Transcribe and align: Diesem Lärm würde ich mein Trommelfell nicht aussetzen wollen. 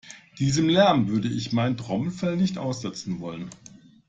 Diesem 0.39 0.67
Lärm 0.67 1.09
würde 1.09 1.27
ich 1.27 1.53
mein 1.53 1.77
Trommelfell 1.77 2.35
nicht 2.35 2.57
aussetzen 2.57 3.19
wollen. 3.19 3.51